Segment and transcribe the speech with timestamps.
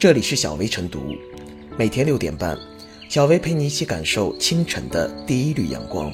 [0.00, 1.14] 这里是小薇晨读，
[1.76, 2.58] 每天六点半，
[3.10, 6.10] 小薇陪你一起感受清晨的第一缕阳光。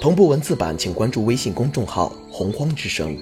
[0.00, 3.18] 同步文字版，请关注微信公众号“洪荒之声”。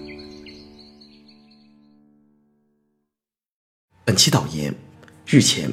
[4.04, 4.74] 本期导言：
[5.26, 5.70] 日前，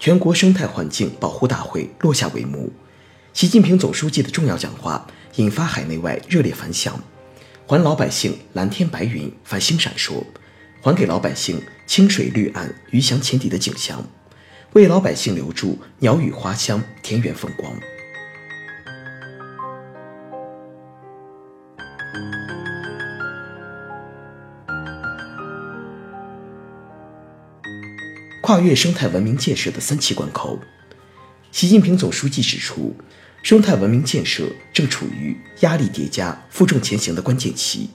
[0.00, 2.72] 全国生态环境保护大会落下帷幕，
[3.34, 6.98] 习近平总书记的重要讲话引发海内外热烈反响，
[7.66, 10.24] 还老百姓蓝天白云、繁星闪烁。
[10.82, 14.04] 还给老百姓清水绿岸、鱼翔浅底的景象，
[14.72, 17.72] 为老百姓留住鸟语花香、田园风光。
[28.42, 30.58] 跨越生态文明建设的三期关口，
[31.52, 32.96] 习近平总书记指出，
[33.44, 37.90] 生态文明建设正处于压力叠加、负重前行的关键期。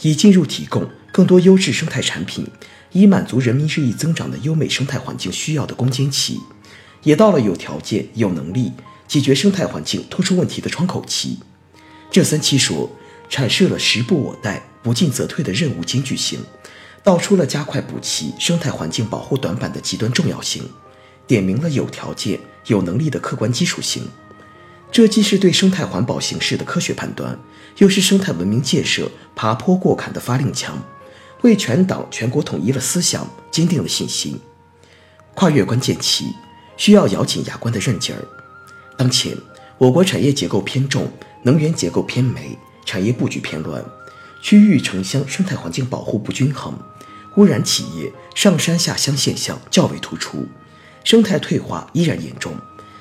[0.00, 2.44] 已进入提供更多优质生态产品，
[2.92, 6.40] 以满足人民日益增长的优美生态环境需要的攻坚期，
[7.02, 8.72] 也到了有条件、有能力
[9.08, 11.38] 解决生态环境突出问题的窗口期。
[12.10, 12.90] 这三期说
[13.30, 16.38] 阐释了时不我待、不进则退的任务艰巨性，
[17.02, 20.62] 道出了加快补齐生态环境保护短板的极端重要性，
[21.26, 24.06] 点明了有条件、有能力的客观基础性。
[24.90, 27.38] 这既是对生态环保形势的科学判断，
[27.78, 30.78] 又是生态文明建设爬坡过坎的发令枪，
[31.42, 34.40] 为全党全国统一了思想，坚定了信心。
[35.34, 36.26] 跨越关键期，
[36.76, 38.22] 需要咬紧牙关的韧劲儿。
[38.96, 39.36] 当前，
[39.78, 41.10] 我国产业结构偏重，
[41.42, 43.84] 能源结构偏煤，产业布局偏乱，
[44.40, 46.78] 区域城乡生态环境保护不均衡，
[47.36, 50.46] 污染企业上山下乡现象较为突出，
[51.02, 52.54] 生态退化依然严重。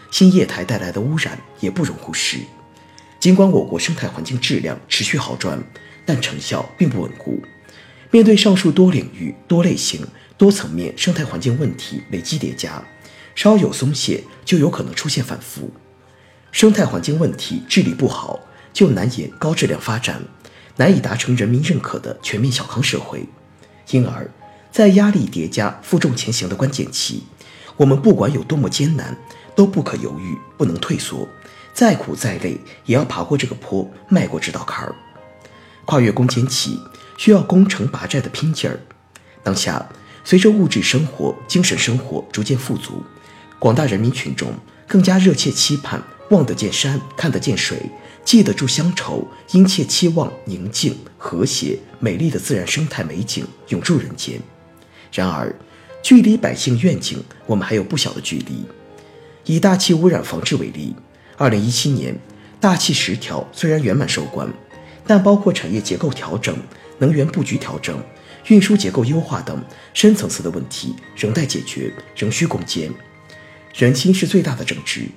[0.10, 2.40] 新业态带来的污染也不容忽视。
[3.20, 5.64] 尽管我国生态环境质量持续好转，
[6.06, 7.40] 但成效并不稳固。
[8.12, 10.06] 面对上述多领域、多类型、
[10.38, 12.84] 多层面生态环境问题累积叠加，
[13.34, 15.72] 稍有松懈就有可能出现反复。
[16.52, 18.40] 生态环境问题治理不好，
[18.74, 20.22] 就难言高质量发展，
[20.76, 23.26] 难以达成人民认可的全面小康社会。
[23.90, 24.30] 因而，
[24.72, 27.24] 在压力叠加、负重前行的关键期，
[27.78, 29.18] 我们不管有多么艰难。
[29.54, 31.28] 都不可犹豫，不能退缩，
[31.74, 34.96] 再苦再累也要爬过这个坡，迈过这道坎儿。
[35.84, 36.80] 跨越攻坚期，
[37.22, 38.80] 需要攻城拔寨的拼劲儿。
[39.44, 39.88] 当下，
[40.24, 43.04] 随着物质生活、精神生活逐渐富足，
[43.60, 44.52] 广大人民群众
[44.88, 46.02] 更加热切期盼
[46.32, 47.78] 望得见山、看得见水、
[48.26, 54.42] 记得住乡愁，殷切期望宁静、和谐、美丽的自然生态美景永驻人间。
[55.14, 55.56] 然而，
[56.02, 58.66] 距离百姓愿景，我们还有不小的距离。
[59.46, 60.96] 以大气污染防治为例，
[61.38, 62.18] 二零一七年
[62.60, 64.52] 大气十条虽然圆满收官，
[65.06, 66.58] 但包括产业结构调整、
[67.02, 68.00] 能源布局调整、
[68.48, 69.60] 运输结构优化等
[69.92, 72.92] 深层次的问题仍待解决，仍需攻坚。
[73.74, 75.08] 人心是最大的政治，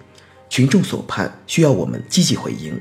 [0.49, 2.81] 群众所盼需要我们积极回应。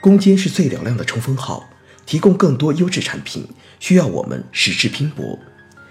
[0.00, 1.68] 攻坚是最嘹亮的冲锋号，
[2.06, 3.46] 提供更多优质产品
[3.78, 5.38] 需要我们矢志拼搏。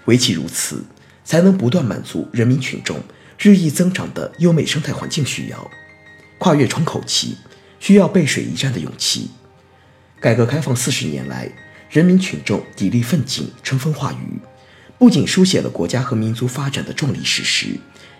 [0.06, 0.82] 唯其如此，
[1.24, 2.98] 才能不断满足人民群众。
[3.38, 5.70] 日益增长的优美生态环境需要，
[6.38, 7.36] 跨越窗口期
[7.78, 9.30] 需要背水一战的勇气。
[10.18, 11.48] 改革开放四十年来，
[11.90, 14.38] 人民群众砥砺奋进、春风化雨，
[14.98, 17.68] 不仅书写了国家和民族发展的壮丽史诗，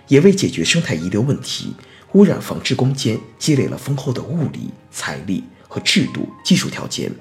[0.08, 1.74] 也为解决生态遗留问题、
[2.12, 7.12] 污染防治攻坚积累了丰厚的物力、财力和制度技术条件。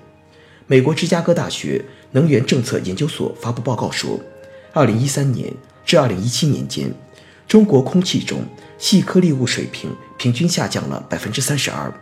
[0.68, 4.18] 美国芝加哥大学能源政策研究所发布报告说，
[4.74, 5.54] 二零一三年
[5.86, 6.90] 至二零一七年间。
[7.46, 8.46] 中国空气中
[8.78, 11.94] 细颗粒物水平平均下降了百分之三十二，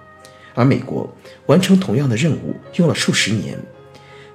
[0.55, 1.07] 而美国
[1.45, 3.55] 完成同样的任务用了数十年。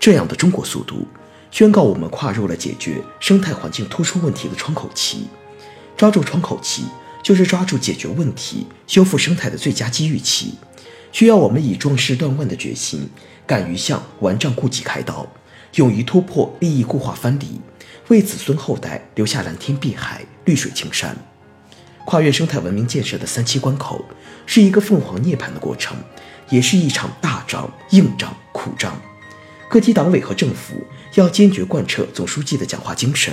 [0.01, 1.07] 这样的中国速度，
[1.51, 5.29] 宣告我们跨入了解决生态环境突出问题的窗口期。
[5.95, 6.85] 抓住窗口期，
[7.23, 10.55] 就是抓住解决问题、修复生态的最佳机遇期。
[11.13, 13.11] 需要我们以壮士断腕的决心，
[13.47, 15.27] 敢于向顽瘴痼疾开刀，
[15.75, 17.61] 勇于突破利益固化藩篱。
[18.09, 21.15] 为子孙后代留下蓝天碧海、绿水青山，
[22.07, 24.05] 跨越生态文明建设的三期关口，
[24.47, 25.97] 是一个凤凰涅槃的过程，
[26.49, 29.01] 也是一场大仗、硬仗、苦仗。
[29.71, 30.85] 各级党委和政府
[31.15, 33.33] 要坚决贯彻总书记的讲话精神，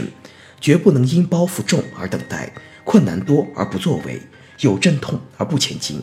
[0.61, 2.53] 绝不能因包袱重而等待，
[2.83, 4.21] 困难多而不作为，
[4.59, 5.99] 有阵痛而不前进。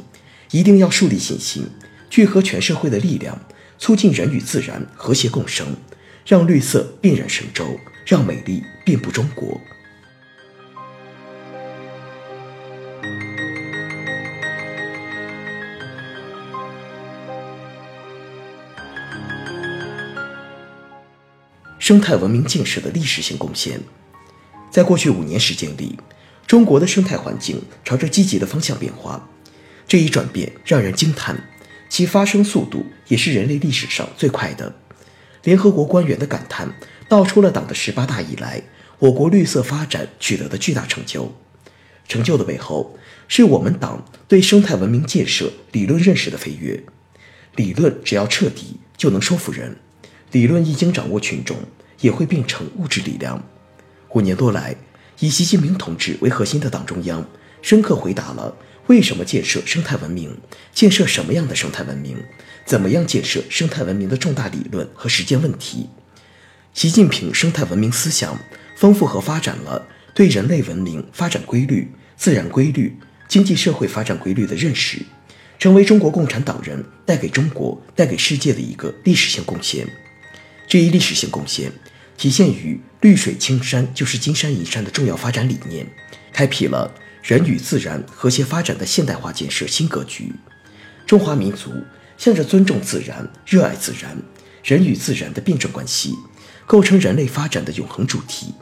[0.50, 1.64] 一定要树立信心，
[2.10, 3.40] 聚合全社会的力量，
[3.78, 5.68] 促进人与自然和谐共生，
[6.26, 7.78] 让绿色遍染神州。
[8.04, 9.58] 让美丽遍布中国。
[21.84, 23.78] 生态文明建设的历史性贡献，
[24.70, 25.98] 在过去五年时间里，
[26.46, 29.28] 中国的生态环境朝着积极的方向变化。
[29.86, 31.46] 这一转变让人惊叹，
[31.90, 34.74] 其发生速度也是人类历史上最快的。
[35.42, 36.74] 联合国官员的感叹
[37.06, 38.62] 道出了党的十八大以来，
[38.98, 41.36] 我国绿色发展取得的巨大成就。
[42.08, 42.98] 成就的背后，
[43.28, 46.82] 是我们党对生态文明建设理论认识的飞跃。
[47.56, 49.72] 理论只要彻底，就能说服人；
[50.34, 51.56] 理论一经掌握群众，
[52.00, 53.40] 也会变成物质力量。
[54.14, 54.74] 五年多来，
[55.20, 57.24] 以习近平同志为核心的党中央，
[57.62, 58.56] 深刻回答了
[58.88, 60.36] 为什么建设生态文明、
[60.72, 62.16] 建设什么样的生态文明、
[62.66, 65.88] 怎么样建设生态文明的重大理论和实践问题。
[66.72, 68.36] 习近平生态文明思想
[68.76, 69.86] 丰富和发展了
[70.16, 72.98] 对人类文明发展规律、自然规律、
[73.28, 74.98] 经济社会发展规律的认识。
[75.60, 79.86] 成为中国共产党人带给中国、带给世界的一个历史性贡献。
[80.66, 81.70] 这一历史性贡献
[82.16, 85.86] 体现于“绿水青山就是金山银山”的重要发展理念，
[86.32, 90.32] 开辟了人与自然和谐发展的现代化建设新格局。
[91.06, 91.70] 中华民族
[92.16, 94.16] 向着尊重自然、热爱自然、
[94.62, 96.14] 人与自然的辩证关系，
[96.66, 98.54] 构成人类发展的永恒主题。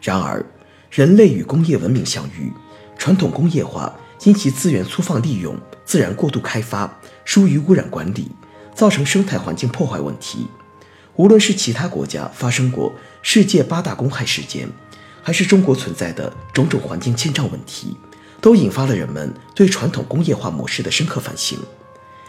[0.00, 0.44] 然而，
[0.90, 2.52] 人类与工业文明相遇，
[2.98, 3.94] 传统工业化。
[4.24, 8.30] 因其资源粗放利用、自然过度开发、疏于污染管理，
[8.74, 10.46] 造成生态环境破坏问题。
[11.16, 14.68] 无论是其他国家发生过世界八大公害事件，
[15.22, 17.96] 还是中国存在的种种环境欠账问题，
[18.40, 21.58] 都引发了人们对传统工业化模式的深刻反省。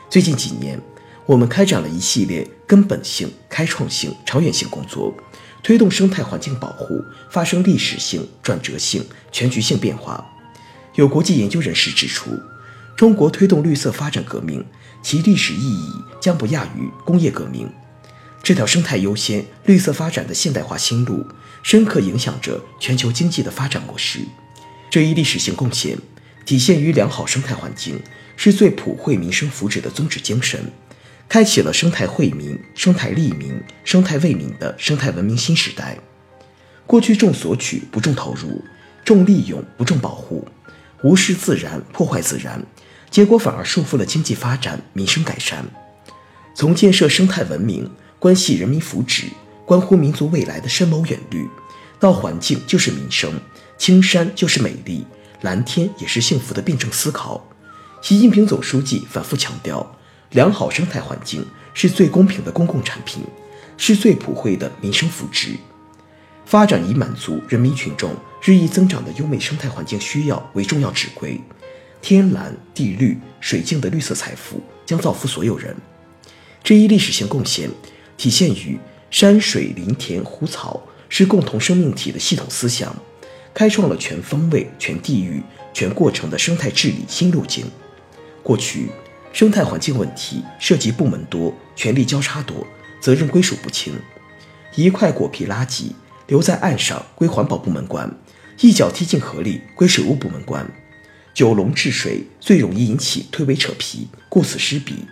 [0.09, 0.77] 最近几年，
[1.25, 5.15] 我们开展了一系列根本性、开创性、长远性工作，
[5.63, 10.25] 推动生态环境保护发生历史性、转折性、全局性变化。
[10.95, 12.31] 有国际研究人士指出，
[12.97, 14.65] 中国推动绿色发展革命，
[15.01, 15.89] 其历史意义
[16.19, 17.71] 将不亚于工业革命。
[18.43, 21.25] 这条生态优先、绿色发展的现代化新路，
[21.61, 24.19] 深刻影响着全球经济的发展模式。
[24.89, 25.97] 这一历史性贡献，
[26.45, 28.01] 体现于良好生态环境
[28.35, 30.59] 是最普惠民生福祉的宗旨精神，
[31.29, 35.97] 开启了生态惠民、生态利民、生态为民的生态文明新时代。
[36.87, 38.65] 过去重索取不重投入，
[39.05, 40.47] 重利用不重保护。
[41.03, 42.63] 无视自然，破坏自然，
[43.09, 45.63] 结果反而束缚了经济发展、民生改善。
[46.53, 47.89] 从建设生态文明
[48.21, 49.29] 关系人民福祉、
[49.65, 51.49] 关乎民族未来的深谋远虑，
[51.99, 53.33] 到环境就是民生，
[53.79, 55.03] 青山就是美丽，
[55.41, 57.43] 蓝天也是幸福的辩证思考。
[57.99, 59.97] 习近平总书记反复强调，
[60.33, 63.23] 良好生态环境是最公平的公共产品，
[63.75, 65.55] 是最普惠的民生福祉。
[66.45, 68.13] 发展以满足人民群众
[68.43, 71.41] 日益增长的优美生态环境需要为重要指挥，
[72.03, 75.75] 天蓝地绿水净的绿色财富将造福所有人。
[76.63, 77.67] 这一历史性贡献
[78.21, 78.77] 体现于
[79.09, 80.79] 山水林田湖草
[81.09, 82.95] 是共同生命体的系统思想，
[83.51, 85.41] 开创了全方位、全地域、
[85.73, 87.65] 全过程的生态治理新路径。
[88.43, 88.89] 过去，
[89.33, 92.67] 生态环境问题涉及部门多、权力交叉多、
[93.01, 93.91] 责任归属不清，
[94.75, 95.85] 一块果皮垃圾。
[96.27, 98.15] 留在岸上归环保部门管，
[98.59, 100.71] 一脚踢进河里归水务部门管。
[101.33, 105.07] 九龙治水最容易引起推诿扯皮、顾此失彼。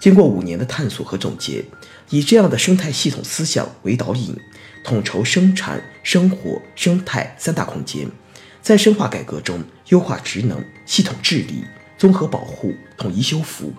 [0.00, 1.64] 经过五年的探索和总结，
[2.08, 4.34] 以这样的生态系统思想为导引，
[4.82, 8.08] 统筹生产、生活、生态三大空间，
[8.62, 11.64] 在深化改革中优化职能、系统治理、
[11.98, 13.74] 综合保护、统一修复，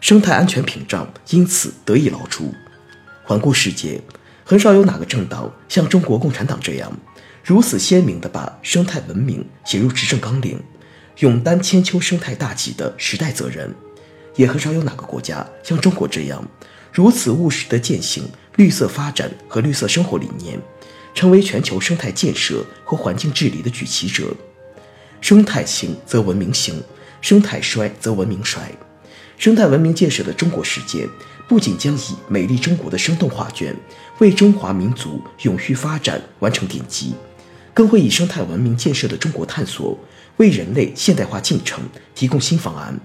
[0.00, 2.54] 生态安全屏障因此得以牢住。
[3.24, 4.00] 环顾世界。
[4.48, 6.96] 很少有哪个政党像中国共产党这样，
[7.42, 10.62] 如此鲜明地把生态文明写入执政纲领，
[11.18, 13.68] 勇担千秋生态大计的时代责任；
[14.36, 16.46] 也很少有哪个国家像中国这样，
[16.92, 18.24] 如此务实地践行
[18.56, 20.58] 绿色发展和绿色生活理念，
[21.14, 24.34] 成为全球生态建设和环境治理的举旗者。
[25.20, 26.82] 生态兴则文明兴，
[27.20, 28.70] 生态衰则文明衰。
[29.38, 31.08] 生态文明建设的中国实践，
[31.48, 33.74] 不仅将以美丽中国的生动画卷
[34.18, 37.14] 为中华民族永续发展完成奠基，
[37.74, 39.98] 更会以生态文明建设的中国探索
[40.38, 41.80] 为人类现代化进程
[42.14, 42.98] 提供新方案，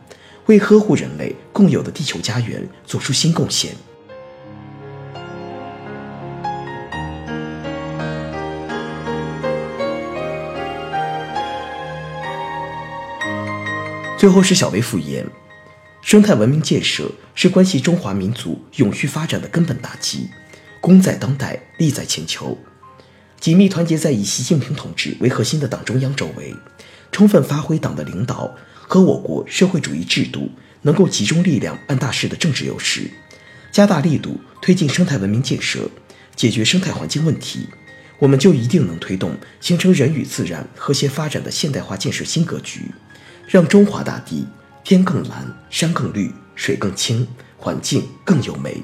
[0.52, 3.72] 为呵护人类共有的地球家园做出新贡献。
[14.18, 15.26] 最后是小微复言。
[16.02, 20.30] 生态文明建设是关系中华民族永续发展的根本大计，
[20.82, 22.58] 功在当代，利在千秋。
[23.40, 26.54] 紧密团结在以习近平同志为核心的党中央周围，
[27.10, 28.54] 充分发挥党的领导
[28.92, 33.10] 和我国社会主义制度能够集中力量办大事的政治优势，
[33.72, 35.90] 加大力度推进生态文明建设，
[36.36, 37.70] 解决生态环境问题，
[38.20, 42.82] 我们就一定能推动形成人与自然和谐发展的现代化建设新格局，
[43.48, 44.46] 让中华大地
[44.84, 48.76] 天更蓝、山更绿、水更清、环境更优美。